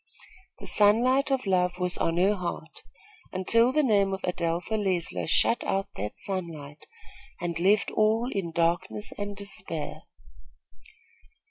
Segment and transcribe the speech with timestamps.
[0.57, 2.81] The sunlight of love was on her heart,
[3.31, 6.87] until the name of Adelpha Leisler shut out that sunlight
[7.39, 10.01] and left all in darkness and despair.